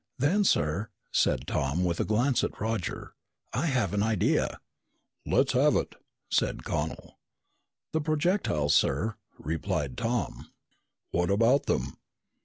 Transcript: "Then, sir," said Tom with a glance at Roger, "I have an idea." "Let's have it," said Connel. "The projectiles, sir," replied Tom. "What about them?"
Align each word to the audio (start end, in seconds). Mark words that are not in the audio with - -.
"Then, 0.17 0.43
sir," 0.43 0.89
said 1.11 1.45
Tom 1.45 1.83
with 1.83 1.99
a 1.99 2.05
glance 2.05 2.43
at 2.43 2.59
Roger, 2.59 3.13
"I 3.53 3.67
have 3.67 3.93
an 3.93 4.01
idea." 4.01 4.59
"Let's 5.27 5.51
have 5.53 5.75
it," 5.75 5.93
said 6.31 6.63
Connel. 6.63 7.19
"The 7.91 8.01
projectiles, 8.01 8.73
sir," 8.75 9.13
replied 9.37 9.99
Tom. 9.99 10.49
"What 11.11 11.29
about 11.29 11.67
them?" 11.67 11.97